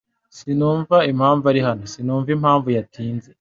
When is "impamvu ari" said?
1.11-1.61